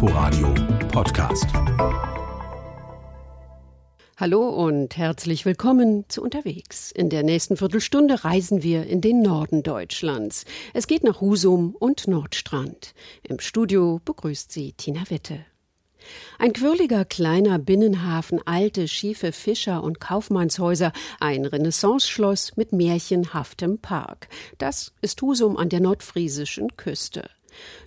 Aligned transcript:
Inforadio 0.00 0.54
Podcast. 0.92 1.46
Hallo 4.16 4.48
und 4.48 4.96
herzlich 4.96 5.44
willkommen 5.44 6.04
zu 6.06 6.22
Unterwegs. 6.22 6.92
In 6.92 7.10
der 7.10 7.24
nächsten 7.24 7.56
Viertelstunde 7.56 8.22
reisen 8.22 8.62
wir 8.62 8.86
in 8.86 9.00
den 9.00 9.22
Norden 9.22 9.64
Deutschlands. 9.64 10.44
Es 10.72 10.86
geht 10.86 11.02
nach 11.02 11.20
Husum 11.20 11.74
und 11.74 12.06
Nordstrand. 12.06 12.94
Im 13.24 13.40
Studio 13.40 14.00
begrüßt 14.04 14.52
sie 14.52 14.72
Tina 14.74 15.02
Witte. 15.08 15.44
Ein 16.38 16.52
quirliger 16.52 17.04
kleiner 17.04 17.58
Binnenhafen, 17.58 18.40
alte, 18.46 18.86
schiefe 18.86 19.32
Fischer- 19.32 19.82
und 19.82 19.98
Kaufmannshäuser, 19.98 20.92
ein 21.18 21.44
Renaissanceschloss 21.44 22.56
mit 22.56 22.70
märchenhaftem 22.70 23.80
Park. 23.80 24.28
Das 24.58 24.92
ist 25.00 25.20
Husum 25.22 25.56
an 25.56 25.70
der 25.70 25.80
nordfriesischen 25.80 26.76
Küste. 26.76 27.28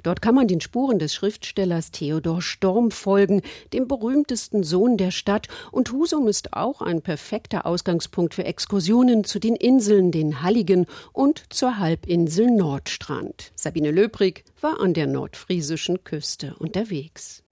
Dort 0.03 0.21
kann 0.21 0.35
man 0.35 0.47
den 0.47 0.61
Spuren 0.61 0.99
des 0.99 1.13
Schriftstellers 1.13 1.91
Theodor 1.91 2.41
Storm 2.41 2.91
folgen, 2.91 3.41
dem 3.73 3.87
berühmtesten 3.87 4.63
Sohn 4.63 4.97
der 4.97 5.11
Stadt, 5.11 5.47
und 5.71 5.91
Husum 5.91 6.27
ist 6.27 6.53
auch 6.53 6.81
ein 6.81 7.01
perfekter 7.01 7.65
Ausgangspunkt 7.65 8.33
für 8.33 8.45
Exkursionen 8.45 9.23
zu 9.23 9.39
den 9.39 9.55
Inseln, 9.55 10.11
den 10.11 10.41
Halligen 10.41 10.85
und 11.13 11.43
zur 11.49 11.77
Halbinsel 11.77 12.51
Nordstrand. 12.51 13.51
Sabine 13.55 13.91
Löbrig 13.91 14.43
war 14.59 14.79
an 14.79 14.93
der 14.93 15.07
nordfriesischen 15.07 16.03
Küste 16.03 16.55
unterwegs. 16.59 17.43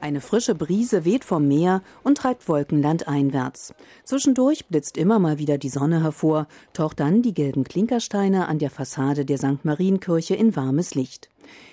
Eine 0.00 0.20
frische 0.20 0.54
Brise 0.54 1.04
weht 1.04 1.24
vom 1.24 1.48
Meer 1.48 1.82
und 2.04 2.18
treibt 2.18 2.48
Wolkenland 2.48 3.08
einwärts. 3.08 3.74
Zwischendurch 4.04 4.66
blitzt 4.66 4.96
immer 4.96 5.18
mal 5.18 5.38
wieder 5.38 5.58
die 5.58 5.68
Sonne 5.68 6.02
hervor, 6.02 6.46
taucht 6.72 7.00
dann 7.00 7.22
die 7.22 7.34
gelben 7.34 7.64
Klinkersteine 7.64 8.46
an 8.46 8.58
der 8.58 8.70
Fassade 8.70 9.24
der 9.24 9.38
St. 9.38 9.64
Marienkirche 9.64 10.36
in 10.36 10.54
warmes 10.54 10.94
Licht 10.94 11.30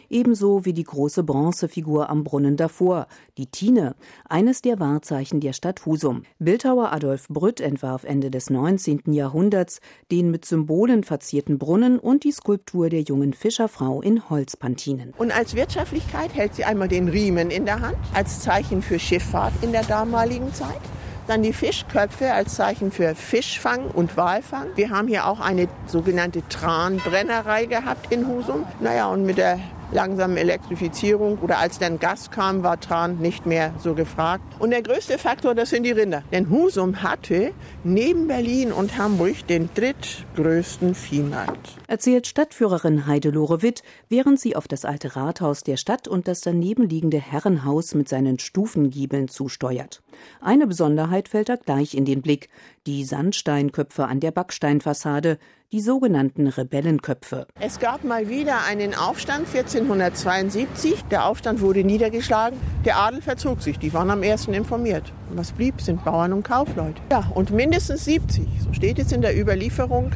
ebenso 0.10 0.66
wie 0.66 0.74
die 0.74 0.84
große 0.84 1.24
Bronzefigur 1.24 2.10
am 2.10 2.24
Brunnen 2.24 2.58
davor, 2.58 3.08
die 3.38 3.48
Tine, 3.48 3.96
eines 4.28 4.62
der 4.62 4.80
Wahrzeichen 4.80 5.40
der 5.40 5.54
Stadt 5.54 5.86
Husum. 5.86 6.24
Bildhauer 6.40 6.92
Adolf 6.92 7.28
Brütt 7.28 7.62
entwarf 7.62 8.04
Ende 8.04 8.32
des 8.32 8.50
19. 8.50 9.14
Jahrhunderts 9.14 9.80
den 10.12 10.32
mit 10.32 10.46
Symbolen 10.46 11.04
verzierten 11.04 11.58
Brunnen 11.58 12.00
und 12.00 12.24
die 12.24 12.32
Skulptur 12.32 12.90
der 12.90 13.02
jungen 13.02 13.34
Fischerfrau 13.34 14.02
in 14.02 14.30
Holzpantinen. 14.30 15.14
Und 15.18 15.36
als 15.36 15.56
Wirtschaftlichkeit 15.56 16.34
hält 16.34 16.56
sie 16.56 16.66
einmal 16.66 16.88
den 16.88 17.10
Riemen 17.10 17.52
in 17.52 17.66
der 17.66 17.82
Hand, 17.82 17.98
als 18.14 18.42
Zeichen 18.42 18.82
für 18.82 19.00
Schifffahrt 19.00 19.54
in 19.62 19.72
der 19.72 19.84
damaligen 19.84 20.54
Zeit. 20.54 20.82
Dann 21.28 21.42
die 21.42 21.54
Fischköpfe 21.54 22.34
als 22.34 22.56
Zeichen 22.56 22.92
für 22.92 23.16
Fischfang 23.16 23.88
und 23.88 24.16
Walfang. 24.16 24.68
Wir 24.76 24.92
haben 24.92 25.08
hier 25.08 25.26
auch 25.26 25.40
eine 25.40 25.68
sogenannte 25.88 26.48
Tranbrennerei 26.50 27.66
gehabt 27.66 28.12
in 28.12 28.28
Husum. 28.28 28.66
Naja, 28.80 29.08
und 29.08 29.26
mit 29.26 29.40
der 29.40 29.60
langsamen 29.92 30.38
Elektrifizierung 30.38 31.40
oder 31.40 31.58
als 31.60 31.80
dann 31.80 32.00
Gas 32.00 32.32
kam, 32.32 32.64
war 32.64 32.80
Tran 32.80 33.18
nicht 33.18 33.46
mehr 33.46 33.74
so 33.80 33.94
gefragt. 33.94 34.44
Und 34.60 34.72
der 34.72 34.82
größte 34.82 35.18
Faktor, 35.18 35.56
das 35.56 35.70
sind 35.70 35.84
die 35.84 35.92
Rinder. 35.92 36.24
Denn 36.32 36.50
Husum 36.50 37.02
hatte 37.02 37.54
neben 37.84 38.28
Berlin 38.28 38.72
und 38.72 38.98
Hamburg 38.98 39.48
den 39.48 39.70
drittgrößten 39.74 40.96
Viehmarkt. 40.96 41.78
Erzählt 41.88 42.28
Stadtführerin 42.28 43.08
Heidelore 43.08 43.62
Witt, 43.62 43.84
während 44.10 44.40
sie 44.40 44.56
auf 44.56 44.68
das 44.68 44.86
alte 44.86 45.16
Rathaus 45.16 45.64
der 45.64 45.78
Stadt 45.78 46.08
und 46.08 46.28
das 46.28 46.42
daneben 46.42 46.88
liegende 46.88 47.20
Herrenhaus 47.20 47.96
mit 47.96 48.10
seinen 48.10 48.40
Stufengiebeln 48.40 49.28
zusteuert. 49.28 50.02
Eine 50.42 50.68
Besonderheit 50.68 51.30
fällt 51.30 51.50
da 51.50 51.56
gleich 51.56 51.94
in 51.94 52.06
den 52.06 52.22
Blick. 52.22 52.50
Die 52.88 53.04
Sandsteinköpfe 53.04 54.06
an 54.06 54.20
der 54.20 54.32
Backsteinfassade, 54.32 55.38
die 55.72 55.82
sogenannten 55.82 56.48
Rebellenköpfe. 56.48 57.48
Es 57.60 57.80
gab 57.80 58.04
mal 58.04 58.30
wieder 58.30 58.64
einen 58.66 58.94
Aufstand 58.94 59.48
1472. 59.48 61.04
Der 61.12 61.26
Aufstand 61.26 61.62
wurde 61.62 61.84
niedergeschlagen. 61.84 62.60
Der 62.86 62.98
Adel 62.98 63.22
verzog 63.22 63.62
sich. 63.62 63.80
Die 63.80 63.94
waren 63.94 64.10
am 64.10 64.24
ersten 64.24 64.54
informiert. 64.54 65.12
Und 65.30 65.38
was 65.38 65.52
blieb, 65.52 65.82
sind 65.82 66.06
Bauern 66.06 66.34
und 66.34 66.44
Kaufleute. 66.44 67.02
Ja, 67.12 67.30
und 67.34 67.52
mindestens 67.52 68.06
70, 68.06 68.48
so 68.64 68.74
steht 68.74 69.00
es 69.00 69.12
in 69.12 69.22
der 69.22 69.40
Überlieferung, 69.40 70.12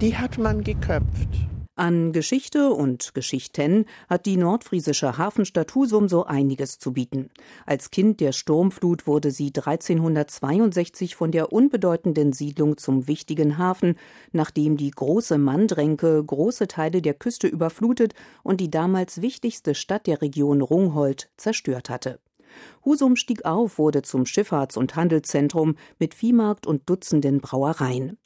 die 0.00 0.16
hat 0.16 0.38
man 0.38 0.64
geköpft. 0.64 1.28
An 1.78 2.12
Geschichte 2.12 2.70
und 2.70 3.12
Geschichten 3.12 3.84
hat 4.08 4.24
die 4.24 4.38
nordfriesische 4.38 5.18
Hafenstadt 5.18 5.74
Husum 5.74 6.08
so 6.08 6.24
einiges 6.24 6.78
zu 6.78 6.94
bieten. 6.94 7.28
Als 7.66 7.90
Kind 7.90 8.20
der 8.20 8.32
Sturmflut 8.32 9.06
wurde 9.06 9.30
sie 9.30 9.48
1362 9.48 11.14
von 11.16 11.32
der 11.32 11.52
unbedeutenden 11.52 12.32
Siedlung 12.32 12.78
zum 12.78 13.08
wichtigen 13.08 13.58
Hafen, 13.58 13.96
nachdem 14.32 14.78
die 14.78 14.90
große 14.90 15.36
Mandränke 15.36 16.24
große 16.24 16.66
Teile 16.66 17.02
der 17.02 17.12
Küste 17.12 17.46
überflutet 17.46 18.14
und 18.42 18.62
die 18.62 18.70
damals 18.70 19.20
wichtigste 19.20 19.74
Stadt 19.74 20.06
der 20.06 20.22
Region 20.22 20.62
Rungholt 20.62 21.28
zerstört 21.36 21.90
hatte. 21.90 22.20
Husum 22.84 23.16
stieg 23.16 23.44
auf, 23.44 23.78
wurde 23.78 24.02
zum 24.02 24.24
Schifffahrts- 24.24 24.78
und 24.78 24.96
Handelszentrum 24.96 25.76
mit 25.98 26.14
Viehmarkt 26.14 26.66
und 26.66 26.88
Dutzenden 26.88 27.40
Brauereien. 27.40 28.18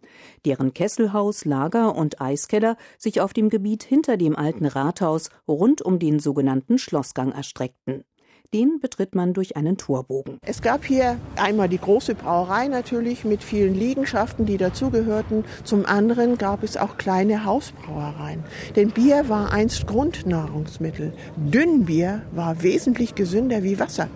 Deren 0.44 0.74
Kesselhaus, 0.74 1.44
Lager 1.44 1.94
und 1.94 2.20
Eiskeller 2.20 2.76
sich 2.98 3.20
auf 3.20 3.32
dem 3.32 3.48
Gebiet 3.48 3.82
hinter 3.82 4.16
dem 4.16 4.36
alten 4.36 4.66
Rathaus 4.66 5.30
rund 5.46 5.82
um 5.82 5.98
den 5.98 6.18
sogenannten 6.18 6.78
Schlossgang 6.78 7.32
erstreckten. 7.32 8.04
Den 8.52 8.80
betritt 8.80 9.14
man 9.14 9.32
durch 9.32 9.56
einen 9.56 9.76
Torbogen. 9.76 10.38
Es 10.42 10.60
gab 10.60 10.84
hier 10.84 11.20
einmal 11.36 11.68
die 11.68 11.78
große 11.78 12.16
Brauerei 12.16 12.66
natürlich 12.66 13.24
mit 13.24 13.44
vielen 13.44 13.76
Liegenschaften, 13.76 14.44
die 14.44 14.56
dazugehörten. 14.56 15.44
Zum 15.62 15.86
anderen 15.86 16.36
gab 16.36 16.64
es 16.64 16.76
auch 16.76 16.96
kleine 16.96 17.44
Hausbrauereien. 17.44 18.42
Denn 18.74 18.90
Bier 18.90 19.28
war 19.28 19.52
einst 19.52 19.86
Grundnahrungsmittel. 19.86 21.12
Dünnbier 21.36 22.22
war 22.32 22.60
wesentlich 22.64 23.14
gesünder 23.14 23.62
wie 23.62 23.78
Wasser. 23.78 24.08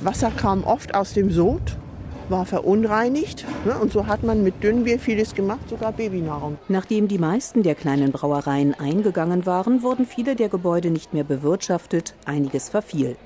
Wasser 0.00 0.30
kam 0.30 0.64
oft 0.64 0.94
aus 0.94 1.12
dem 1.12 1.30
Sod 1.30 1.76
war 2.28 2.46
verunreinigt 2.46 3.44
ne? 3.66 3.76
und 3.78 3.92
so 3.92 4.06
hat 4.06 4.22
man 4.22 4.42
mit 4.42 4.62
Dünnbier 4.62 4.98
vieles 4.98 5.34
gemacht, 5.34 5.68
sogar 5.68 5.92
Babynahrung. 5.92 6.56
Nachdem 6.68 7.08
die 7.08 7.18
meisten 7.18 7.62
der 7.62 7.74
kleinen 7.74 8.10
Brauereien 8.10 8.72
eingegangen 8.72 9.44
waren, 9.44 9.82
wurden 9.82 10.06
viele 10.06 10.34
der 10.34 10.48
Gebäude 10.48 10.90
nicht 10.90 11.12
mehr 11.12 11.24
bewirtschaftet, 11.24 12.14
einiges 12.24 12.70
verfiel. 12.70 13.16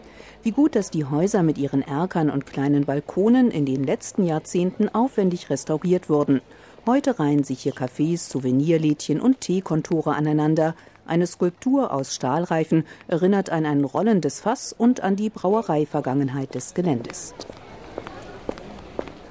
Wie 0.47 0.53
gut, 0.53 0.77
dass 0.77 0.91
die 0.93 1.05
Häuser 1.05 1.43
mit 1.43 1.59
ihren 1.59 1.83
Erkern 1.83 2.31
und 2.31 2.47
kleinen 2.47 2.85
Balkonen 2.85 3.51
in 3.51 3.67
den 3.67 3.83
letzten 3.83 4.23
Jahrzehnten 4.23 4.89
aufwendig 4.89 5.51
restauriert 5.51 6.09
wurden. 6.09 6.41
Heute 6.87 7.19
reihen 7.19 7.43
sich 7.43 7.63
hier 7.63 7.75
Cafés, 7.75 8.31
Souvenirlädchen 8.31 9.21
und 9.21 9.41
Teekontore 9.41 10.15
aneinander. 10.15 10.77
Eine 11.05 11.27
Skulptur 11.27 11.93
aus 11.93 12.15
Stahlreifen 12.15 12.85
erinnert 13.09 13.51
an 13.51 13.67
ein 13.67 13.83
rollendes 13.83 14.39
Fass 14.39 14.73
und 14.73 15.01
an 15.01 15.17
die 15.17 15.31
Brauereivergangenheit 15.31 16.55
des 16.55 16.75
Geländes. 16.75 17.35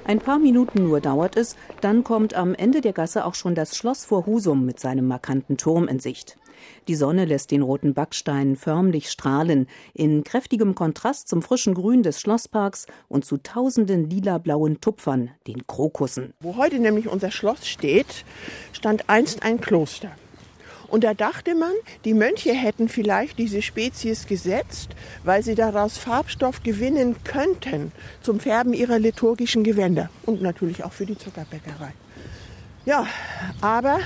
Ein 0.04 0.18
paar 0.18 0.38
Minuten 0.38 0.84
nur 0.84 1.00
dauert 1.00 1.38
es, 1.38 1.56
dann 1.80 2.04
kommt 2.04 2.34
am 2.34 2.54
Ende 2.54 2.82
der 2.82 2.92
Gasse 2.92 3.24
auch 3.24 3.34
schon 3.34 3.54
das 3.54 3.74
Schloss 3.74 4.04
vor 4.04 4.26
Husum 4.26 4.66
mit 4.66 4.78
seinem 4.78 5.08
markanten 5.08 5.56
Turm 5.56 5.88
in 5.88 5.98
Sicht. 5.98 6.36
Die 6.88 6.94
Sonne 6.94 7.24
lässt 7.24 7.50
den 7.50 7.62
roten 7.62 7.94
Backstein 7.94 8.56
förmlich 8.56 9.10
strahlen, 9.10 9.66
in 9.94 10.24
kräftigem 10.24 10.74
Kontrast 10.74 11.28
zum 11.28 11.42
frischen 11.42 11.74
Grün 11.74 12.02
des 12.02 12.20
Schlossparks 12.20 12.86
und 13.08 13.24
zu 13.24 13.38
tausenden 13.38 14.08
lila-blauen 14.08 14.80
Tupfern, 14.80 15.30
den 15.46 15.66
Krokussen. 15.66 16.34
Wo 16.40 16.56
heute 16.56 16.78
nämlich 16.78 17.08
unser 17.08 17.30
Schloss 17.30 17.66
steht, 17.66 18.24
stand 18.72 19.08
einst 19.08 19.42
ein 19.42 19.60
Kloster. 19.60 20.10
Und 20.88 21.04
da 21.04 21.14
dachte 21.14 21.54
man, 21.54 21.72
die 22.04 22.14
Mönche 22.14 22.52
hätten 22.52 22.88
vielleicht 22.88 23.38
diese 23.38 23.62
Spezies 23.62 24.26
gesetzt, 24.26 24.90
weil 25.24 25.42
sie 25.42 25.54
daraus 25.54 25.98
Farbstoff 25.98 26.62
gewinnen 26.62 27.16
könnten 27.24 27.92
zum 28.22 28.40
Färben 28.40 28.72
ihrer 28.72 28.98
liturgischen 28.98 29.64
Gewänder 29.64 30.10
und 30.24 30.42
natürlich 30.42 30.84
auch 30.84 30.92
für 30.92 31.06
die 31.06 31.18
Zuckerbäckerei. 31.18 31.92
Ja, 32.86 33.04
aber 33.60 33.98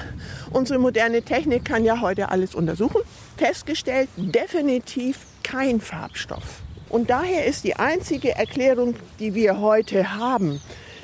unsere 0.53 0.79
moderne 0.79 1.21
Technik 1.21 1.67
kann 1.67 1.85
ja 1.85 2.01
heute 2.01 2.31
alles 2.31 2.55
untersuchen. 2.55 3.03
Festgestellt, 3.37 4.09
definitiv 4.17 5.19
kein 5.43 5.83
Farbstoff. 5.83 6.63
Und 6.89 7.11
daher 7.11 7.45
ist 7.45 7.65
die 7.65 7.77
einzige 7.77 8.35
Erklärung, 8.35 8.95
die 9.19 9.35
wir 9.35 9.61
heute 9.61 10.17
haben, 10.17 10.63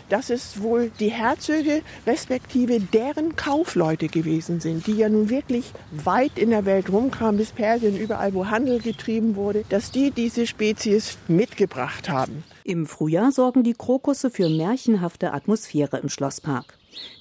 dass 0.08 0.30
es 0.30 0.62
wohl 0.62 0.90
die 1.00 1.10
Herzöge 1.10 1.82
respektive 2.06 2.80
deren 2.80 3.36
Kaufleute 3.36 4.08
gewesen 4.08 4.60
sind, 4.60 4.86
die 4.86 4.94
ja 4.94 5.10
nun 5.10 5.28
wirklich 5.28 5.72
weit 5.90 6.38
in 6.38 6.50
der 6.50 6.64
Welt 6.64 6.90
rumkamen, 6.90 7.36
bis 7.36 7.52
Persien, 7.52 7.96
überall 7.96 8.32
wo 8.32 8.46
Handel 8.46 8.80
getrieben 8.80 9.36
wurde, 9.36 9.64
dass 9.68 9.90
die 9.90 10.12
diese 10.12 10.46
Spezies 10.46 11.18
mitgebracht 11.28 12.08
haben. 12.08 12.42
Im 12.64 12.86
Frühjahr 12.86 13.32
sorgen 13.32 13.64
die 13.64 13.74
Krokusse 13.74 14.30
für 14.30 14.48
märchenhafte 14.48 15.34
Atmosphäre 15.34 15.98
im 15.98 16.08
Schlosspark. 16.08 16.78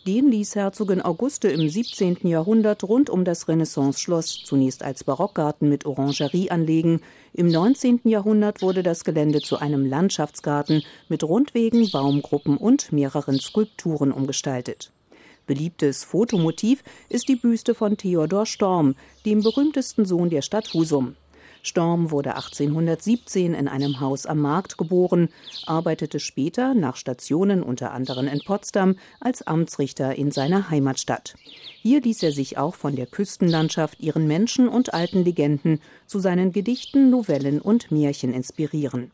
Den 0.08 0.30
ließ 0.30 0.56
Herzogin 0.56 1.02
Auguste 1.02 1.48
im 1.48 1.68
17. 1.68 2.28
Jahrhundert 2.28 2.84
rund 2.84 3.10
um 3.10 3.26
das 3.26 3.48
Renaissance-Schloss 3.48 4.44
zunächst 4.44 4.84
als 4.84 5.04
Barockgarten 5.04 5.68
mit 5.68 5.86
Orangerie 5.86 6.52
anlegen. 6.52 7.02
Im 7.34 7.48
19. 7.48 8.02
Jahrhundert 8.04 8.62
wurde 8.62 8.84
das 8.84 9.04
Gelände 9.04 9.42
zu 9.42 9.58
einem 9.58 9.86
Landschaftsgarten 9.86 10.84
mit 11.10 11.24
Rundwegen, 11.24 11.90
Baumgruppen 11.92 12.58
und 12.58 12.92
mehreren 12.92 13.40
Skulpturen 13.40 14.12
umgestaltet. 14.12 14.92
Beliebtes 15.48 16.04
Fotomotiv 16.04 16.84
ist 17.10 17.28
die 17.28 17.36
Büste 17.36 17.76
von 17.76 17.98
Theodor 17.98 18.46
Storm, 18.46 18.96
dem 19.26 19.44
berühmtesten 19.44 20.06
Sohn 20.06 20.30
der 20.30 20.42
Stadt 20.42 20.74
Husum. 20.74 21.16
Storm 21.66 22.12
wurde 22.12 22.36
1817 22.36 23.56
in 23.56 23.68
einem 23.68 24.00
Haus 24.00 24.28
am 24.28 24.40
Markt 24.40 24.78
geboren, 24.78 25.30
arbeitete 25.66 26.20
später 26.20 26.76
nach 26.76 26.96
Stationen 26.96 27.64
unter 27.64 27.92
anderem 27.92 28.28
in 28.28 28.40
Potsdam 28.46 28.98
als 29.20 29.42
Amtsrichter 29.48 30.16
in 30.16 30.30
seiner 30.30 30.70
Heimatstadt. 30.70 31.34
Hier 31.82 32.02
ließ 32.02 32.22
er 32.22 32.32
sich 32.32 32.60
auch 32.60 32.76
von 32.76 32.96
der 32.96 33.08
Küstenlandschaft, 33.08 34.00
ihren 34.00 34.28
Menschen 34.28 34.68
und 34.68 34.94
alten 34.94 35.24
Legenden 35.24 35.82
zu 36.06 36.20
seinen 36.20 36.52
Gedichten, 36.52 37.10
Novellen 37.10 37.60
und 37.60 37.92
Märchen 37.92 38.32
inspirieren. 38.32 39.12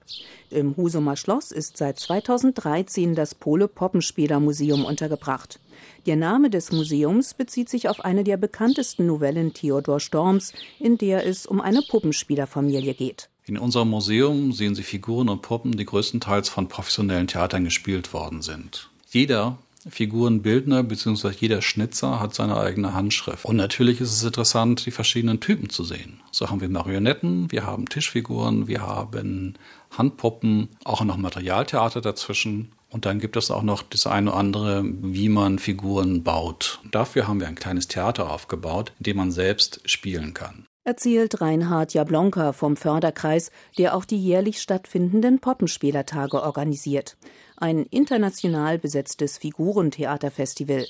Im 0.50 0.75
Husumer 0.75 1.15
Schloss 1.15 1.51
ist 1.51 1.77
seit 1.77 2.00
2013 2.00 3.15
das 3.15 3.33
Pole 3.33 3.69
Poppenspieler 3.69 4.42
Museum 4.42 4.83
untergebracht. 4.83 5.61
Der 6.06 6.16
Name 6.16 6.50
des 6.50 6.72
Museums 6.72 7.33
bezieht 7.33 7.69
sich 7.69 7.89
auf 7.89 8.04
eine 8.04 8.24
der 8.24 8.38
bekanntesten 8.38 9.06
Novellen 9.06 9.54
Theodor 9.54 10.00
Storms, 10.00 10.54
in 10.80 10.98
der 10.98 11.25
es 11.25 11.45
um 11.45 11.62
eine 11.62 11.81
Puppenspielerfamilie 11.81 12.94
geht. 12.94 13.30
In 13.45 13.57
unserem 13.57 13.89
Museum 13.89 14.51
sehen 14.51 14.75
Sie 14.75 14.83
Figuren 14.83 15.30
und 15.30 15.42
Puppen, 15.42 15.75
die 15.75 15.86
größtenteils 15.86 16.50
von 16.50 16.68
professionellen 16.68 17.28
Theatern 17.28 17.63
gespielt 17.63 18.13
worden 18.13 18.42
sind. 18.42 18.89
Jeder 19.10 19.57
Figurenbildner 19.89 20.83
bzw. 20.83 21.31
jeder 21.39 21.62
Schnitzer 21.62 22.19
hat 22.19 22.36
seine 22.36 22.57
eigene 22.57 22.94
Handschrift. 22.94 23.45
Und 23.45 23.56
natürlich 23.56 24.00
ist 24.00 24.12
es 24.12 24.24
interessant, 24.24 24.86
die 24.86 24.92
verschiedenen 24.92 25.39
Typen 25.39 25.69
zu 25.69 25.83
sehen. 25.83 26.19
So 26.31 26.50
haben 26.50 26.62
wir 26.62 26.69
Marionetten, 26.69 27.51
wir 27.51 27.66
haben 27.66 27.89
Tischfiguren, 27.89 28.68
wir 28.68 28.81
haben 28.81 29.56
Handpuppen, 29.89 30.69
auch 30.83 31.04
noch 31.04 31.18
Materialtheater 31.18 32.01
dazwischen. 32.01 32.72
Und 32.92 33.06
dann 33.06 33.20
gibt 33.20 33.38
es 33.38 33.50
auch 33.50 33.64
noch 33.64 33.84
das 33.84 34.06
eine 34.06 34.32
oder 34.32 34.40
andere, 34.40 34.84
wie 34.86 35.30
man 35.30 35.60
Figuren 35.60 36.24
baut. 36.24 36.80
Dafür 36.92 37.28
haben 37.28 37.40
wir 37.40 37.48
ein 37.48 37.56
kleines 37.56 37.88
Theater 37.88 38.30
aufgebaut, 38.30 38.92
in 39.00 39.04
dem 39.04 39.18
man 39.18 39.32
selbst 39.32 39.82
spielen 39.86 40.34
kann. 40.34 40.68
Erzählt 40.84 41.40
Reinhard 41.42 41.94
Jablonka 41.94 42.54
vom 42.54 42.76
Förderkreis, 42.76 43.52
der 43.78 43.96
auch 43.96 44.04
die 44.04 44.18
jährlich 44.18 44.62
stattfindenden 44.62 45.40
Poppenspielertage 45.40 46.42
organisiert. 46.42 47.18
Ein 47.56 47.86
international 47.86 48.80
besetztes 48.80 49.38
Figurentheaterfestival. 49.38 50.86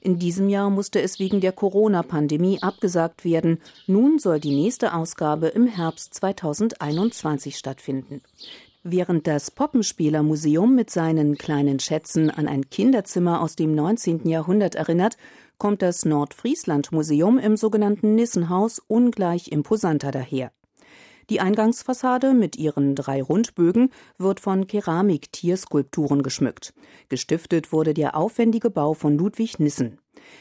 In 0.00 0.18
diesem 0.18 0.48
Jahr 0.48 0.70
musste 0.70 1.00
es 1.00 1.18
wegen 1.18 1.40
der 1.40 1.52
Corona-Pandemie 1.52 2.62
abgesagt 2.62 3.24
werden. 3.24 3.58
Nun 3.86 4.18
soll 4.18 4.38
die 4.38 4.54
nächste 4.54 4.94
Ausgabe 4.94 5.48
im 5.48 5.66
Herbst 5.66 6.14
2021 6.14 7.56
stattfinden. 7.56 8.20
Während 8.86 9.26
das 9.26 9.50
Poppenspielermuseum 9.50 10.74
mit 10.74 10.90
seinen 10.90 11.38
kleinen 11.38 11.80
Schätzen 11.80 12.28
an 12.28 12.46
ein 12.46 12.68
Kinderzimmer 12.68 13.40
aus 13.40 13.56
dem 13.56 13.74
19. 13.74 14.28
Jahrhundert 14.28 14.74
erinnert, 14.74 15.16
kommt 15.56 15.80
das 15.80 16.04
Nordfriesland-Museum 16.04 17.38
im 17.38 17.56
sogenannten 17.56 18.14
Nissenhaus 18.14 18.82
ungleich 18.86 19.48
imposanter 19.48 20.10
daher. 20.10 20.52
Die 21.30 21.40
Eingangsfassade 21.40 22.34
mit 22.34 22.56
ihren 22.56 22.94
drei 22.94 23.22
Rundbögen 23.22 23.88
wird 24.18 24.40
von 24.40 24.66
Keramik-Tierskulpturen 24.66 26.22
geschmückt. 26.22 26.74
Gestiftet 27.08 27.72
wurde 27.72 27.94
der 27.94 28.14
aufwendige 28.14 28.68
Bau 28.68 28.92
von 28.92 29.16
Ludwig 29.16 29.58
Nissen. 29.60 29.98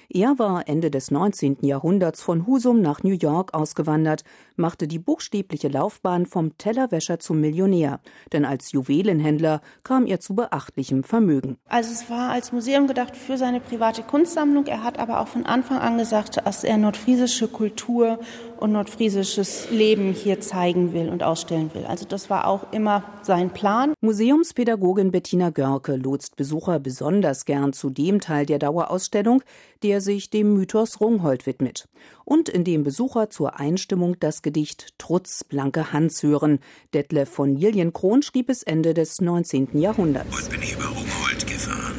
Er 0.10 0.38
war 0.40 0.68
Ende 0.68 0.92
des 0.92 1.12
19. 1.12 1.58
Jahrhunderts 1.62 2.22
von 2.22 2.46
Husum 2.46 2.82
nach 2.82 3.04
New 3.04 3.16
York 3.20 3.54
ausgewandert, 3.54 4.24
machte 4.56 4.88
die 4.88 5.00
buchstäbliche 5.00 5.68
Laufbahn 5.68 6.26
vom 6.26 6.58
Tellerwäscher 6.58 7.20
zum 7.20 7.42
Millionär, 7.42 8.00
denn 8.32 8.46
als 8.46 8.72
Juwelenhändler 8.72 9.62
kam 9.84 10.06
er 10.06 10.20
zu 10.20 10.36
beachtlichem 10.36 11.04
Vermögen. 11.04 11.58
Also 11.68 11.92
es 11.92 12.10
war 12.10 12.30
als 12.30 12.52
Museum 12.52 12.88
gedacht 12.88 13.16
für 13.16 13.38
seine 13.38 13.60
private 13.60 14.04
Kunstsammlung. 14.04 14.68
Er 14.68 14.84
hat 14.84 15.00
aber 15.00 15.20
auch 15.20 15.28
von 15.28 15.46
Anfang 15.46 15.80
an 15.80 15.98
gesagt, 15.98 16.46
dass 16.46 16.64
er 16.64 16.78
nordfriesische 16.78 17.48
Kultur 17.48 18.20
und 18.58 18.72
nordfriesisches 18.72 19.70
Leben 19.72 20.14
hier 20.14 20.40
zeigen 20.40 20.94
will 20.94 21.10
und 21.10 21.24
ausstellen 21.24 21.74
will. 21.74 21.86
Also 21.86 22.06
das 22.06 22.30
war 22.30 22.48
auch 22.48 22.72
immer 22.72 23.04
sein 23.22 23.50
Plan. 23.50 23.94
Museumspädagogin 24.02 25.12
Bettina 25.12 25.50
Görke 25.50 25.96
lotst 25.96 26.36
Besucher 26.36 26.80
besonders 26.80 27.46
gern 27.46 27.74
zu 27.74 27.90
dem 27.90 28.22
Teil 28.22 28.46
der 28.46 28.60
Dauerausstellung, 28.60 29.44
der 29.84 30.02
sich 30.02 30.30
dem 30.30 30.54
Mythos 30.54 31.00
Rungholt 31.00 31.46
widmet 31.46 31.88
und 32.26 32.50
in 32.50 32.64
dem 32.64 32.84
Besucher 32.84 33.30
zur 33.30 33.60
Einstimmung 33.60 34.20
das 34.20 34.42
Gedicht 34.42 34.94
Trutz 34.98 35.44
blanke 35.44 35.92
Hans 35.92 36.24
hören. 36.24 36.60
Detlef 36.94 37.30
von 37.30 37.56
Lilienkron 37.56 38.22
schrieb 38.22 38.50
es 38.50 38.64
Ende 38.64 38.94
des 38.94 39.22
19. 39.22 39.80
Jahrhunderts. 39.80 40.36
Heute 40.36 40.50
bin 40.50 40.62
ich 40.62 40.74
über 40.74 40.86
Rungholt 40.86 41.48
gefahren. 41.48 41.98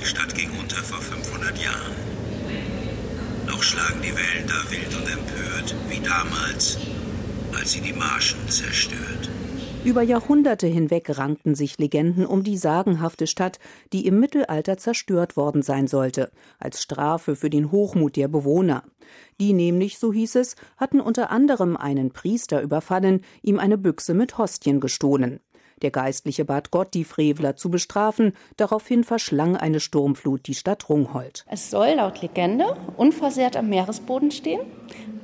Die 0.00 0.06
Stadt 0.06 0.34
ging 0.34 0.50
unter 0.60 0.76
vor 0.76 1.00
500 1.00 1.58
Jahren. 1.62 1.92
Noch 3.46 3.62
schlagen 3.62 4.00
die 4.02 4.14
Wälder 4.14 4.70
wild 4.70 4.94
und 4.94 5.10
empört, 5.10 5.74
wie 5.88 6.00
damals, 6.00 6.78
als 7.56 7.72
sie 7.72 7.80
die 7.80 7.92
Marschen 7.92 8.48
zerstört. 8.48 9.30
Über 9.84 10.00
Jahrhunderte 10.00 10.66
hinweg 10.66 11.18
rankten 11.18 11.54
sich 11.54 11.76
Legenden 11.76 12.24
um 12.24 12.42
die 12.42 12.56
sagenhafte 12.56 13.26
Stadt, 13.26 13.58
die 13.92 14.06
im 14.06 14.18
Mittelalter 14.18 14.78
zerstört 14.78 15.36
worden 15.36 15.60
sein 15.60 15.88
sollte, 15.88 16.30
als 16.58 16.80
Strafe 16.80 17.36
für 17.36 17.50
den 17.50 17.70
Hochmut 17.70 18.16
der 18.16 18.28
Bewohner. 18.28 18.84
Die 19.42 19.52
nämlich, 19.52 19.98
so 19.98 20.10
hieß 20.10 20.36
es, 20.36 20.56
hatten 20.78 21.02
unter 21.02 21.30
anderem 21.30 21.76
einen 21.76 22.12
Priester 22.12 22.62
überfallen, 22.62 23.20
ihm 23.42 23.58
eine 23.58 23.76
Büchse 23.76 24.14
mit 24.14 24.38
Hostien 24.38 24.80
gestohlen. 24.80 25.40
Der 25.82 25.90
Geistliche 25.90 26.46
bat 26.46 26.70
Gott, 26.70 26.94
die 26.94 27.04
Frevler 27.04 27.56
zu 27.56 27.68
bestrafen. 27.68 28.32
Daraufhin 28.56 29.04
verschlang 29.04 29.54
eine 29.54 29.80
Sturmflut 29.80 30.46
die 30.46 30.54
Stadt 30.54 30.88
Rungholt. 30.88 31.44
Es 31.46 31.70
soll 31.70 31.96
laut 31.96 32.22
Legende 32.22 32.74
unversehrt 32.96 33.54
am 33.54 33.68
Meeresboden 33.68 34.30
stehen, 34.30 34.62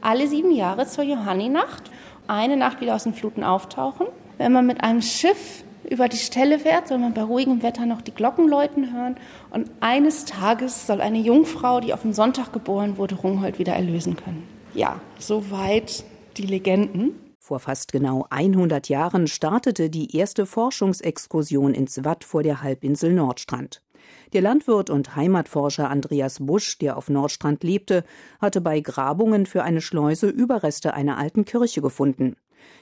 alle 0.02 0.28
sieben 0.28 0.50
Jahre 0.50 0.86
zur 0.86 1.04
Johanninacht, 1.04 1.90
eine 2.26 2.58
Nacht 2.58 2.82
wieder 2.82 2.94
aus 2.94 3.04
den 3.04 3.14
Fluten 3.14 3.42
auftauchen 3.42 4.06
wenn 4.40 4.52
man 4.52 4.66
mit 4.66 4.82
einem 4.82 5.02
Schiff 5.02 5.64
über 5.88 6.08
die 6.08 6.16
Stelle 6.16 6.58
fährt, 6.58 6.88
soll 6.88 6.96
man 6.96 7.12
bei 7.12 7.22
ruhigem 7.22 7.62
Wetter 7.62 7.84
noch 7.84 8.00
die 8.00 8.14
Glocken 8.14 8.48
läuten 8.48 8.90
hören. 8.90 9.16
Und 9.50 9.70
eines 9.80 10.24
Tages 10.24 10.86
soll 10.86 11.02
eine 11.02 11.18
Jungfrau, 11.18 11.80
die 11.80 11.92
auf 11.92 12.00
dem 12.00 12.14
Sonntag 12.14 12.50
geboren 12.50 12.96
wurde, 12.96 13.16
Rungholt 13.16 13.58
wieder 13.58 13.74
erlösen 13.74 14.16
können. 14.16 14.48
Ja, 14.72 14.98
soweit 15.18 16.04
die 16.38 16.46
Legenden. 16.46 17.12
Vor 17.38 17.60
fast 17.60 17.92
genau 17.92 18.26
100 18.30 18.88
Jahren 18.88 19.26
startete 19.26 19.90
die 19.90 20.16
erste 20.16 20.46
Forschungsexkursion 20.46 21.74
ins 21.74 22.02
Watt 22.04 22.24
vor 22.24 22.42
der 22.42 22.62
Halbinsel 22.62 23.12
Nordstrand. 23.12 23.82
Der 24.32 24.42
Landwirt 24.42 24.90
und 24.90 25.16
Heimatforscher 25.16 25.90
Andreas 25.90 26.38
Busch, 26.38 26.78
der 26.78 26.96
auf 26.96 27.08
Nordstrand 27.10 27.64
lebte, 27.64 28.04
hatte 28.40 28.60
bei 28.60 28.80
Grabungen 28.80 29.44
für 29.44 29.64
eine 29.64 29.80
Schleuse 29.80 30.28
Überreste 30.28 30.94
einer 30.94 31.18
alten 31.18 31.44
Kirche 31.44 31.82
gefunden. 31.82 32.36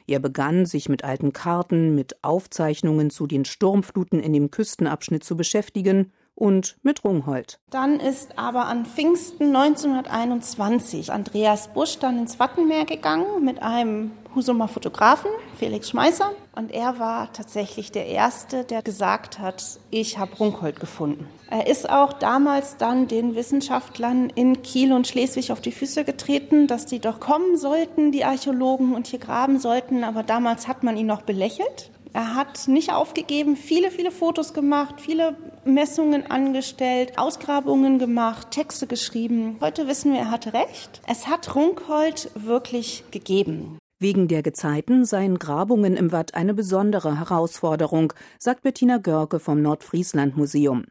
Er 0.06 0.18
begann, 0.18 0.66
sich 0.66 0.90
mit 0.90 1.04
alten 1.04 1.32
Karten, 1.32 1.94
mit 1.94 2.22
Aufzeichnungen 2.22 3.08
zu 3.08 3.26
den 3.26 3.46
Sturmfluten 3.46 4.20
in 4.20 4.34
dem 4.34 4.50
Küstenabschnitt 4.50 5.24
zu 5.24 5.36
beschäftigen 5.36 6.12
und 6.38 6.76
mit 6.82 7.04
Rungholt. 7.04 7.58
Dann 7.70 7.98
ist 7.98 8.38
aber 8.38 8.66
an 8.66 8.86
Pfingsten 8.86 9.54
1921 9.54 11.12
Andreas 11.12 11.68
Busch 11.68 11.98
dann 11.98 12.18
ins 12.18 12.38
Wattenmeer 12.38 12.84
gegangen 12.84 13.44
mit 13.44 13.60
einem 13.62 14.12
Husumer 14.34 14.68
Fotografen, 14.68 15.30
Felix 15.58 15.90
Schmeißer. 15.90 16.30
Und 16.54 16.70
er 16.70 16.98
war 17.00 17.32
tatsächlich 17.32 17.90
der 17.90 18.06
Erste, 18.06 18.64
der 18.64 18.82
gesagt 18.82 19.38
hat, 19.40 19.80
ich 19.90 20.18
habe 20.18 20.36
Rungholt 20.36 20.78
gefunden. 20.78 21.26
Er 21.50 21.66
ist 21.66 21.88
auch 21.88 22.12
damals 22.12 22.76
dann 22.76 23.08
den 23.08 23.34
Wissenschaftlern 23.34 24.30
in 24.34 24.62
Kiel 24.62 24.92
und 24.92 25.08
Schleswig 25.08 25.50
auf 25.50 25.60
die 25.60 25.72
Füße 25.72 26.04
getreten, 26.04 26.66
dass 26.66 26.86
die 26.86 27.00
doch 27.00 27.20
kommen 27.20 27.56
sollten, 27.56 28.12
die 28.12 28.24
Archäologen, 28.24 28.94
und 28.94 29.06
hier 29.06 29.18
graben 29.18 29.58
sollten. 29.58 30.04
Aber 30.04 30.22
damals 30.22 30.68
hat 30.68 30.82
man 30.84 30.96
ihn 30.96 31.06
noch 31.06 31.22
belächelt. 31.22 31.90
Er 32.12 32.34
hat 32.34 32.68
nicht 32.68 32.92
aufgegeben, 32.92 33.56
viele, 33.56 33.90
viele 33.90 34.10
Fotos 34.10 34.52
gemacht, 34.54 35.00
viele 35.00 35.36
Messungen 35.68 36.30
angestellt, 36.30 37.18
Ausgrabungen 37.18 37.98
gemacht, 37.98 38.50
Texte 38.50 38.86
geschrieben. 38.86 39.56
Heute 39.60 39.86
wissen 39.86 40.12
wir, 40.12 40.20
er 40.20 40.30
hatte 40.30 40.52
recht. 40.52 41.00
Es 41.06 41.28
hat 41.28 41.54
Runkhold 41.54 42.30
wirklich 42.34 43.04
gegeben. 43.10 43.78
Wegen 44.00 44.28
der 44.28 44.42
Gezeiten 44.42 45.04
seien 45.04 45.38
Grabungen 45.38 45.96
im 45.96 46.12
Watt 46.12 46.34
eine 46.34 46.54
besondere 46.54 47.18
Herausforderung, 47.18 48.12
sagt 48.38 48.62
Bettina 48.62 48.98
Görke 48.98 49.40
vom 49.40 49.60
Nordfriesland 49.60 50.36
Museum. 50.36 50.84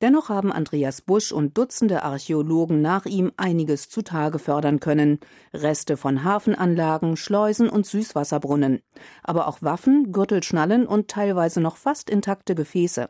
Dennoch 0.00 0.28
haben 0.28 0.52
Andreas 0.52 1.02
Busch 1.02 1.30
und 1.32 1.58
Dutzende 1.58 2.02
Archäologen 2.02 2.80
nach 2.80 3.04
ihm 3.04 3.32
einiges 3.36 3.88
zutage 3.90 4.38
fördern 4.38 4.80
können. 4.80 5.18
Reste 5.52 5.96
von 5.96 6.24
Hafenanlagen, 6.24 7.16
Schleusen 7.16 7.68
und 7.68 7.86
Süßwasserbrunnen. 7.86 8.80
Aber 9.22 9.46
auch 9.46 9.60
Waffen, 9.60 10.12
Gürtelschnallen 10.12 10.86
und 10.86 11.08
teilweise 11.08 11.60
noch 11.60 11.76
fast 11.76 12.08
intakte 12.08 12.54
Gefäße. 12.54 13.08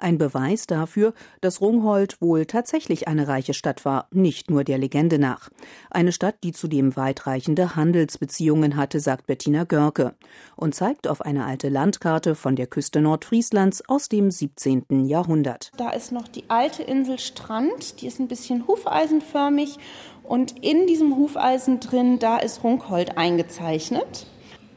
Ein 0.00 0.16
Beweis 0.16 0.68
dafür, 0.68 1.12
dass 1.40 1.60
Rungholt 1.60 2.22
wohl 2.22 2.46
tatsächlich 2.46 3.08
eine 3.08 3.26
reiche 3.26 3.52
Stadt 3.52 3.84
war, 3.84 4.06
nicht 4.12 4.48
nur 4.48 4.62
der 4.62 4.78
Legende 4.78 5.18
nach. 5.18 5.50
Eine 5.90 6.12
Stadt, 6.12 6.36
die 6.44 6.52
zudem 6.52 6.94
weitreichende 6.94 7.74
Handelsbeziehungen 7.74 8.76
hatte, 8.76 9.00
sagt 9.00 9.26
Bettina 9.26 9.64
Görke 9.64 10.14
und 10.54 10.76
zeigt 10.76 11.08
auf 11.08 11.20
eine 11.20 11.46
alte 11.46 11.68
Landkarte 11.68 12.36
von 12.36 12.54
der 12.54 12.68
Küste 12.68 13.00
Nordfrieslands 13.00 13.88
aus 13.88 14.08
dem 14.08 14.30
17. 14.30 15.04
Jahrhundert. 15.06 15.72
Da 15.76 15.90
ist 15.90 16.12
noch 16.12 16.28
die 16.28 16.48
alte 16.48 16.84
Insel 16.84 17.18
Strand, 17.18 18.00
die 18.00 18.06
ist 18.06 18.20
ein 18.20 18.28
bisschen 18.28 18.68
hufeisenförmig 18.68 19.78
Und 20.22 20.64
in 20.64 20.86
diesem 20.86 21.16
Hufeisen 21.16 21.80
drin, 21.80 22.20
da 22.20 22.38
ist 22.38 22.62
Runkhold 22.62 23.18
eingezeichnet. 23.18 24.26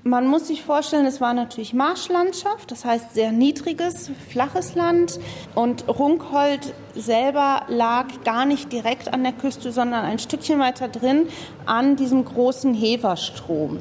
Man 0.04 0.26
muss 0.26 0.48
sich 0.48 0.64
vorstellen, 0.64 1.06
es 1.06 1.22
war 1.22 1.36
natürlich 1.36 1.76
Marschlandschaft, 1.76 2.72
das 2.72 2.86
heißt 2.86 3.14
sehr 3.14 3.32
niedriges, 3.32 4.10
flaches 4.30 4.74
Land. 4.74 5.20
Und 5.54 5.88
Runkhold 5.88 6.74
selber 6.96 7.62
lag 7.68 8.08
gar 8.24 8.46
nicht 8.46 8.72
direkt 8.72 9.14
an 9.14 9.22
der 9.22 9.32
Küste, 9.32 9.72
sondern 9.72 10.04
ein 10.04 10.18
Stückchen 10.18 10.60
weiter 10.60 10.88
drin 10.88 11.28
an 11.68 11.98
diesem 11.98 12.26
großen 12.26 12.74
Heverstrom. 12.74 13.78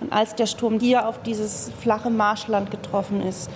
Und 0.00 0.10
als 0.10 0.34
der 0.34 0.46
Sturm 0.46 0.80
hier 0.80 1.06
auf 1.06 1.20
dieses 1.22 1.70
flache 1.78 2.08
Marschland 2.08 2.70
getroffen 2.70 3.20
ist, 3.20 3.50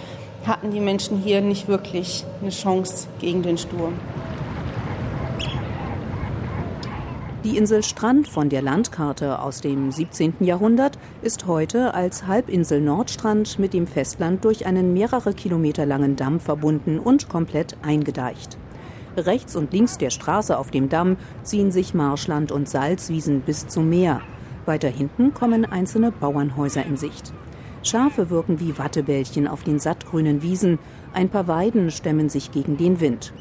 hatten 0.47 0.73
die 0.73 0.81
Menschen 0.81 1.23
hier 1.23 1.41
nicht 1.41 1.69
wirklich 1.69 2.23
eine 2.43 2.51
Chance 2.51 3.09
gegen 3.19 3.43
den 3.43 3.57
Sturm. 3.57 3.95
Die 7.45 7.59
Insel 7.59 7.83
Strand 7.83 8.27
von 8.27 8.49
der 8.49 8.63
Landkarte 8.63 9.39
aus 9.39 9.61
dem 9.61 9.91
17. 9.91 10.37
Jahrhundert 10.41 10.99
ist 11.21 11.47
heute 11.47 11.93
als 11.93 12.27
Halbinsel 12.27 12.81
Nordstrand 12.81 13.59
mit 13.59 13.75
dem 13.75 13.87
Festland 13.87 14.47
durch 14.47 14.65
einen 14.65 14.95
mehrere 14.95 15.35
Kilometer 15.35 15.85
langen 15.85 16.17
Damm 16.17 16.41
verbunden 16.41 16.99
und 16.99 17.29
komplett 17.29 17.77
eingedeicht. 17.83 18.57
Rechts 19.19 19.57
und 19.57 19.75
links 19.75 19.99
der 19.99 20.09
Straße 20.09 20.57
auf 20.57 20.71
dem 20.71 20.89
Damm 20.89 21.19
ziehen 21.43 21.71
sich 21.71 21.93
Marschland 21.93 22.51
und 22.51 22.67
Salzwiesen 22.67 23.43
bis 23.43 23.67
zum 23.67 23.91
Meer. 23.91 24.23
Weiter 24.65 24.89
hinten 24.89 25.35
kommen 25.35 25.67
einzelne 25.67 26.13
Bauernhäuser 26.13 26.87
in 26.87 26.97
Sicht. 26.97 27.35
Schafe 27.83 28.31
wirken 28.31 28.59
wie 28.59 28.79
Wattebällchen 28.79 29.49
auf 29.49 29.65
den 29.65 29.79
sattgrünen 29.79 30.41
Wiesen, 30.41 30.79
ein 31.13 31.29
paar 31.29 31.47
Weiden 31.47 31.91
stemmen 31.91 32.31
sich 32.31 32.53
gegen 32.53 32.79
den 32.79 33.01
Wind. 33.01 33.35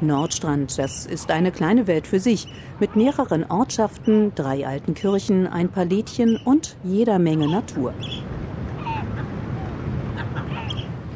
Nordstrand, 0.00 0.76
das 0.78 1.06
ist 1.06 1.30
eine 1.30 1.50
kleine 1.50 1.86
Welt 1.86 2.06
für 2.06 2.20
sich, 2.20 2.46
mit 2.80 2.96
mehreren 2.96 3.44
Ortschaften, 3.44 4.32
drei 4.34 4.66
alten 4.66 4.94
Kirchen, 4.94 5.46
ein 5.46 5.70
paar 5.70 5.86
Lädchen 5.86 6.36
und 6.36 6.76
jeder 6.84 7.18
Menge 7.18 7.48
Natur. 7.48 7.94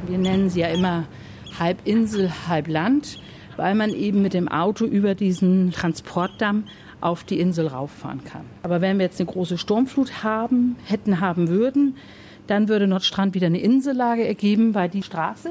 Wir 0.07 0.19
nennen 0.19 0.49
sie 0.49 0.61
ja 0.61 0.69
immer 0.69 1.05
Halbinsel, 1.59 2.33
Halbland, 2.49 3.19
weil 3.57 3.75
man 3.75 3.91
eben 3.91 4.23
mit 4.23 4.33
dem 4.33 4.49
Auto 4.49 4.87
über 4.87 5.15
diesen 5.15 5.73
Transportdamm 5.73 6.65
auf 7.03 7.23
die 7.25 7.39
Insel 7.39 7.67
rauffahren 7.67 8.25
kann. 8.25 8.45
Aber 8.63 8.81
wenn 8.81 8.99
wir 8.99 9.05
jetzt 9.05 9.21
eine 9.21 9.31
große 9.31 9.59
Sturmflut 9.59 10.25
haben, 10.25 10.77
hätten 10.87 11.21
haben 11.21 11.49
würden, 11.49 11.97
dann 12.47 12.69
würde 12.69 12.87
Nordstrand 12.87 13.35
wieder 13.35 13.47
eine 13.47 13.61
Insellage 13.61 14.27
ergeben, 14.27 14.75
weil 14.75 14.89
die 14.89 15.03
Straße 15.03 15.51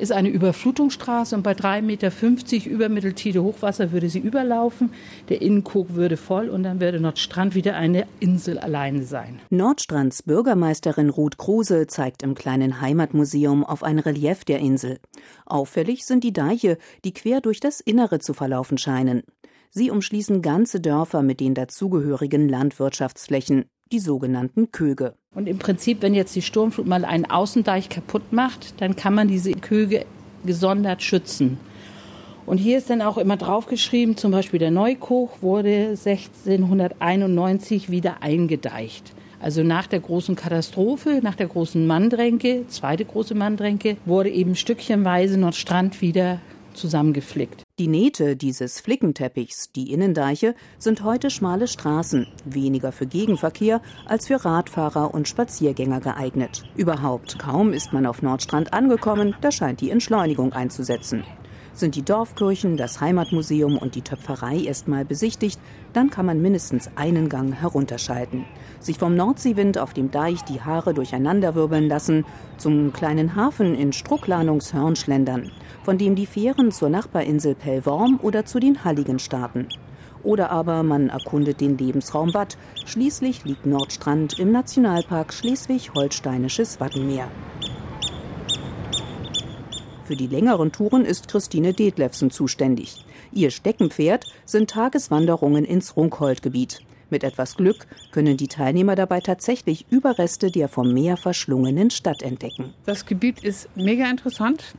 ist 0.00 0.12
eine 0.12 0.28
Überflutungsstraße 0.28 1.36
und 1.36 1.42
bei 1.42 1.52
3,50 1.52 1.82
Meter 1.82 2.70
über 2.70 2.88
Mitteltide 2.88 3.42
Hochwasser 3.42 3.92
würde 3.92 4.08
sie 4.08 4.18
überlaufen. 4.18 4.92
Der 5.28 5.42
Innenkog 5.42 5.94
würde 5.94 6.16
voll 6.16 6.48
und 6.48 6.62
dann 6.62 6.80
würde 6.80 7.00
Nordstrand 7.00 7.54
wieder 7.54 7.76
eine 7.76 8.06
Insel 8.18 8.58
alleine 8.58 9.04
sein. 9.04 9.40
Nordstrands 9.50 10.22
Bürgermeisterin 10.22 11.10
Ruth 11.10 11.38
Kruse 11.38 11.86
zeigt 11.86 12.22
im 12.22 12.34
kleinen 12.34 12.80
Heimatmuseum 12.80 13.64
auf 13.64 13.82
ein 13.82 13.98
Relief 13.98 14.44
der 14.44 14.58
Insel. 14.58 14.98
Auffällig 15.46 16.06
sind 16.06 16.24
die 16.24 16.32
Deiche, 16.32 16.78
die 17.04 17.12
quer 17.12 17.40
durch 17.40 17.60
das 17.60 17.80
Innere 17.80 18.18
zu 18.18 18.34
verlaufen 18.34 18.78
scheinen. 18.78 19.22
Sie 19.72 19.92
umschließen 19.92 20.42
ganze 20.42 20.80
Dörfer 20.80 21.22
mit 21.22 21.38
den 21.38 21.54
dazugehörigen 21.54 22.48
Landwirtschaftsflächen 22.48 23.66
die 23.92 24.00
sogenannten 24.00 24.72
Köge. 24.72 25.14
Und 25.32 25.48
im 25.48 25.58
Prinzip, 25.58 26.02
wenn 26.02 26.12
jetzt 26.12 26.34
die 26.34 26.42
Sturmflut 26.42 26.86
mal 26.86 27.04
einen 27.04 27.30
Außendeich 27.30 27.88
kaputt 27.88 28.32
macht, 28.32 28.80
dann 28.80 28.96
kann 28.96 29.14
man 29.14 29.28
diese 29.28 29.52
Köge 29.52 30.06
gesondert 30.44 31.02
schützen. 31.02 31.58
Und 32.46 32.58
hier 32.58 32.78
ist 32.78 32.90
dann 32.90 33.00
auch 33.00 33.16
immer 33.16 33.36
draufgeschrieben, 33.36 34.16
zum 34.16 34.32
Beispiel 34.32 34.58
der 34.58 34.72
Neukoch 34.72 35.40
wurde 35.40 35.90
1691 35.90 37.90
wieder 37.90 38.24
eingedeicht. 38.24 39.12
Also 39.38 39.62
nach 39.62 39.86
der 39.86 40.00
großen 40.00 40.34
Katastrophe, 40.34 41.20
nach 41.22 41.36
der 41.36 41.46
großen 41.46 41.86
Mandränke, 41.86 42.64
zweite 42.66 43.04
große 43.04 43.36
Mandränke, 43.36 43.98
wurde 44.04 44.30
eben 44.30 44.56
stückchenweise 44.56 45.38
Nordstrand 45.38 46.02
wieder 46.02 46.40
zusammengeflickt. 46.74 47.62
Die 47.80 47.88
Nähte 47.88 48.36
dieses 48.36 48.78
Flickenteppichs, 48.78 49.72
die 49.72 49.90
Innendeiche, 49.90 50.54
sind 50.76 51.02
heute 51.02 51.30
schmale 51.30 51.66
Straßen, 51.66 52.26
weniger 52.44 52.92
für 52.92 53.06
Gegenverkehr 53.06 53.80
als 54.04 54.26
für 54.26 54.44
Radfahrer 54.44 55.14
und 55.14 55.28
Spaziergänger 55.28 56.00
geeignet. 56.00 56.64
Überhaupt 56.76 57.38
kaum 57.38 57.72
ist 57.72 57.94
man 57.94 58.04
auf 58.04 58.20
Nordstrand 58.20 58.74
angekommen, 58.74 59.34
da 59.40 59.50
scheint 59.50 59.80
die 59.80 59.88
Entschleunigung 59.88 60.52
einzusetzen. 60.52 61.24
Sind 61.72 61.94
die 61.94 62.02
Dorfkirchen, 62.02 62.76
das 62.76 63.00
Heimatmuseum 63.00 63.78
und 63.78 63.94
die 63.94 64.02
Töpferei 64.02 64.58
erstmal 64.58 65.06
besichtigt, 65.06 65.58
dann 65.94 66.10
kann 66.10 66.26
man 66.26 66.42
mindestens 66.42 66.90
einen 66.96 67.30
Gang 67.30 67.54
herunterschalten. 67.54 68.44
Sich 68.80 68.98
vom 68.98 69.16
Nordseewind 69.16 69.78
auf 69.78 69.94
dem 69.94 70.10
Deich 70.10 70.42
die 70.42 70.60
Haare 70.60 70.92
durcheinanderwirbeln 70.92 71.88
lassen, 71.88 72.26
zum 72.58 72.92
kleinen 72.92 73.36
Hafen 73.36 73.74
in 73.74 73.94
Strucklanungshörn 73.94 74.96
schlendern, 74.96 75.50
von 75.84 75.98
dem 75.98 76.14
die 76.14 76.26
Fähren 76.26 76.72
zur 76.72 76.88
Nachbarinsel 76.88 77.54
Pellworm 77.54 78.18
oder 78.22 78.44
zu 78.44 78.60
den 78.60 78.84
Halligen 78.84 79.18
starten. 79.18 79.68
Oder 80.22 80.50
aber 80.50 80.82
man 80.82 81.08
erkundet 81.08 81.60
den 81.60 81.78
Lebensraum 81.78 82.34
Watt. 82.34 82.58
Schließlich 82.84 83.44
liegt 83.44 83.64
Nordstrand 83.66 84.38
im 84.38 84.52
Nationalpark 84.52 85.32
Schleswig-Holsteinisches 85.32 86.78
Wattenmeer. 86.78 87.28
Für 90.04 90.16
die 90.16 90.26
längeren 90.26 90.72
Touren 90.72 91.04
ist 91.04 91.28
Christine 91.28 91.72
Detlefsen 91.72 92.30
zuständig. 92.30 93.04
Ihr 93.32 93.50
Steckenpferd 93.50 94.26
sind 94.44 94.70
Tageswanderungen 94.70 95.64
ins 95.64 95.96
Runkholdgebiet. 95.96 96.80
Mit 97.10 97.24
etwas 97.24 97.56
Glück 97.56 97.86
können 98.12 98.36
die 98.36 98.48
Teilnehmer 98.48 98.96
dabei 98.96 99.20
tatsächlich 99.20 99.86
Überreste 99.90 100.50
der 100.50 100.68
vom 100.68 100.92
Meer 100.92 101.16
verschlungenen 101.16 101.90
Stadt 101.90 102.22
entdecken. 102.22 102.74
Das 102.86 103.06
Gebiet 103.06 103.42
ist 103.44 103.68
mega 103.76 104.08
interessant. 104.10 104.74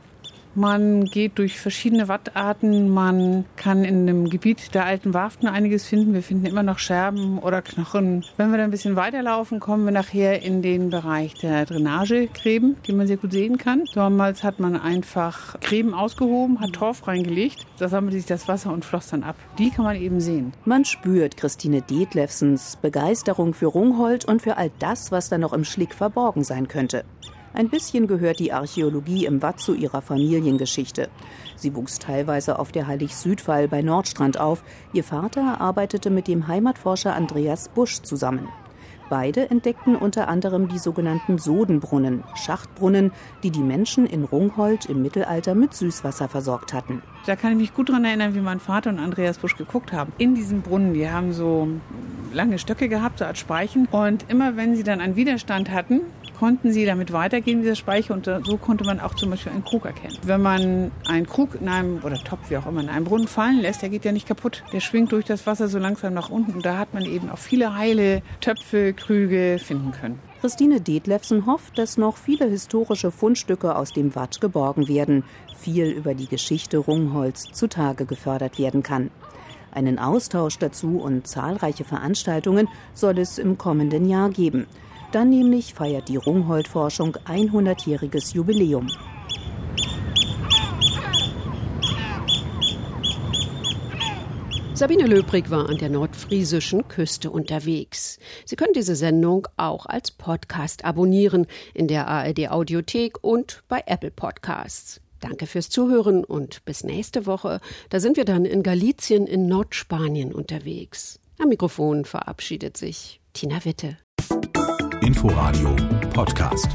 Man 0.54 1.06
geht 1.06 1.38
durch 1.38 1.58
verschiedene 1.58 2.08
Wattarten. 2.08 2.90
Man 2.90 3.46
kann 3.56 3.84
in 3.84 4.06
dem 4.06 4.28
Gebiet 4.28 4.74
der 4.74 4.84
alten 4.84 5.14
Warften 5.14 5.48
einiges 5.48 5.86
finden. 5.86 6.12
Wir 6.12 6.22
finden 6.22 6.44
immer 6.44 6.62
noch 6.62 6.78
Scherben 6.78 7.38
oder 7.38 7.62
Knochen. 7.62 8.24
Wenn 8.36 8.50
wir 8.50 8.58
dann 8.58 8.68
ein 8.68 8.70
bisschen 8.70 8.96
weiterlaufen, 8.96 9.60
kommen 9.60 9.86
wir 9.86 9.92
nachher 9.92 10.42
in 10.42 10.60
den 10.60 10.90
Bereich 10.90 11.34
der 11.34 11.64
Drainagegräben, 11.64 12.76
die 12.86 12.92
man 12.92 13.06
sehr 13.06 13.16
gut 13.16 13.32
sehen 13.32 13.56
kann. 13.56 13.84
Damals 13.94 14.44
hat 14.44 14.60
man 14.60 14.76
einfach 14.76 15.58
Gräben 15.60 15.94
ausgehoben, 15.94 16.60
hat 16.60 16.74
Torf 16.74 17.06
reingelegt. 17.08 17.66
Da 17.78 17.88
sammelte 17.88 18.18
sich 18.18 18.26
das 18.26 18.46
Wasser 18.46 18.72
und 18.72 18.84
floss 18.84 19.08
dann 19.08 19.22
ab. 19.22 19.36
Die 19.58 19.70
kann 19.70 19.86
man 19.86 19.96
eben 19.96 20.20
sehen. 20.20 20.52
Man 20.66 20.84
spürt 20.84 21.38
Christine 21.38 21.80
Detlefsens 21.80 22.76
Begeisterung 22.82 23.54
für 23.54 23.66
Rungholt 23.66 24.26
und 24.26 24.42
für 24.42 24.58
all 24.58 24.70
das, 24.80 25.10
was 25.12 25.30
da 25.30 25.38
noch 25.38 25.54
im 25.54 25.64
Schlick 25.64 25.94
verborgen 25.94 26.44
sein 26.44 26.68
könnte. 26.68 27.04
Ein 27.54 27.68
bisschen 27.68 28.06
gehört 28.06 28.38
die 28.38 28.52
Archäologie 28.52 29.26
im 29.26 29.42
Watt 29.42 29.60
zu 29.60 29.74
ihrer 29.74 30.00
Familiengeschichte. 30.00 31.08
Sie 31.56 31.74
wuchs 31.74 31.98
teilweise 31.98 32.58
auf 32.58 32.72
der 32.72 32.86
Heilig-Südwall 32.86 33.68
bei 33.68 33.82
Nordstrand 33.82 34.40
auf. 34.40 34.62
Ihr 34.92 35.04
Vater 35.04 35.60
arbeitete 35.60 36.10
mit 36.10 36.28
dem 36.28 36.48
Heimatforscher 36.48 37.14
Andreas 37.14 37.68
Busch 37.68 38.00
zusammen. 38.02 38.48
Beide 39.12 39.50
entdeckten 39.50 39.94
unter 39.94 40.28
anderem 40.28 40.68
die 40.68 40.78
sogenannten 40.78 41.36
Sodenbrunnen, 41.36 42.24
Schachtbrunnen, 42.34 43.12
die 43.42 43.50
die 43.50 43.60
Menschen 43.60 44.06
in 44.06 44.24
Rungholt 44.24 44.86
im 44.86 45.02
Mittelalter 45.02 45.54
mit 45.54 45.74
Süßwasser 45.74 46.30
versorgt 46.30 46.72
hatten. 46.72 47.02
Da 47.26 47.36
kann 47.36 47.52
ich 47.52 47.58
mich 47.58 47.74
gut 47.74 47.90
daran 47.90 48.06
erinnern, 48.06 48.34
wie 48.34 48.40
mein 48.40 48.58
Vater 48.58 48.88
und 48.88 48.98
Andreas 48.98 49.36
Busch 49.36 49.54
geguckt 49.58 49.92
haben. 49.92 50.14
In 50.16 50.34
diesen 50.34 50.62
Brunnen, 50.62 50.94
die 50.94 51.10
haben 51.10 51.34
so 51.34 51.68
lange 52.32 52.58
Stöcke 52.58 52.88
gehabt, 52.88 53.18
so 53.18 53.26
als 53.26 53.38
Speichen. 53.38 53.86
Und 53.90 54.24
immer 54.30 54.56
wenn 54.56 54.76
sie 54.76 54.82
dann 54.82 55.02
einen 55.02 55.14
Widerstand 55.14 55.70
hatten, 55.70 56.00
konnten 56.38 56.72
sie 56.72 56.84
damit 56.84 57.12
weitergehen, 57.12 57.62
dieser 57.62 57.76
Speicher. 57.76 58.14
Und 58.14 58.24
so 58.24 58.56
konnte 58.56 58.84
man 58.84 58.98
auch 58.98 59.14
zum 59.14 59.30
Beispiel 59.30 59.52
einen 59.52 59.64
Krug 59.64 59.84
erkennen. 59.84 60.16
Wenn 60.24 60.42
man 60.42 60.90
einen 61.06 61.26
Krug 61.26 61.54
in 61.60 61.68
einem, 61.68 62.00
oder 62.02 62.16
Topf, 62.16 62.50
wie 62.50 62.56
auch 62.56 62.66
immer, 62.66 62.80
in 62.80 62.88
einem 62.88 63.04
Brunnen 63.04 63.28
fallen 63.28 63.60
lässt, 63.60 63.82
der 63.82 63.90
geht 63.90 64.04
ja 64.04 64.10
nicht 64.10 64.26
kaputt. 64.26 64.64
Der 64.72 64.80
schwingt 64.80 65.12
durch 65.12 65.24
das 65.24 65.46
Wasser 65.46 65.68
so 65.68 65.78
langsam 65.78 66.14
nach 66.14 66.30
unten. 66.30 66.52
Und 66.54 66.66
da 66.66 66.78
hat 66.78 66.94
man 66.94 67.04
eben 67.04 67.30
auch 67.30 67.38
viele 67.38 67.76
heile 67.76 68.22
Töpfe, 68.40 68.92
Krüge 69.02 69.58
finden 69.58 69.90
können. 69.92 70.20
Christine 70.40 70.80
Detlefsen 70.80 71.46
hofft, 71.46 71.76
dass 71.76 71.98
noch 71.98 72.16
viele 72.16 72.46
historische 72.46 73.10
Fundstücke 73.10 73.76
aus 73.76 73.92
dem 73.92 74.14
Watt 74.14 74.40
geborgen 74.40 74.88
werden, 74.88 75.24
viel 75.56 75.86
über 75.86 76.14
die 76.14 76.28
Geschichte 76.28 76.78
Rungholz 76.78 77.52
zutage 77.52 78.06
gefördert 78.06 78.58
werden 78.58 78.82
kann. 78.82 79.10
Einen 79.72 79.98
Austausch 79.98 80.58
dazu 80.58 80.98
und 80.98 81.26
zahlreiche 81.26 81.84
Veranstaltungen 81.84 82.68
soll 82.94 83.18
es 83.18 83.38
im 83.38 83.58
kommenden 83.58 84.08
Jahr 84.08 84.30
geben. 84.30 84.66
Dann 85.12 85.30
nämlich 85.30 85.74
feiert 85.74 86.08
die 86.08 86.16
Rungholt-Forschung 86.16 87.16
100-jähriges 87.26 88.34
Jubiläum. 88.34 88.88
Sabine 94.74 95.06
Löbrig 95.06 95.50
war 95.50 95.68
an 95.68 95.76
der 95.76 95.90
nordfriesischen 95.90 96.88
Küste 96.88 97.30
unterwegs. 97.30 98.18
Sie 98.46 98.56
können 98.56 98.72
diese 98.72 98.96
Sendung 98.96 99.46
auch 99.58 99.84
als 99.84 100.10
Podcast 100.10 100.84
abonnieren 100.84 101.46
in 101.74 101.88
der 101.88 102.08
ARD 102.08 102.50
Audiothek 102.50 103.22
und 103.22 103.62
bei 103.68 103.82
Apple 103.86 104.10
Podcasts. 104.10 105.02
Danke 105.20 105.46
fürs 105.46 105.68
Zuhören 105.68 106.24
und 106.24 106.64
bis 106.64 106.84
nächste 106.84 107.26
Woche. 107.26 107.60
Da 107.90 108.00
sind 108.00 108.16
wir 108.16 108.24
dann 108.24 108.46
in 108.46 108.62
Galizien 108.62 109.26
in 109.26 109.46
Nordspanien 109.46 110.32
unterwegs. 110.32 111.20
Am 111.38 111.50
Mikrofon 111.50 112.06
verabschiedet 112.06 112.76
sich 112.76 113.20
Tina 113.34 113.64
Witte. 113.64 113.98
Inforadio 115.02 115.76
Podcast. 116.14 116.68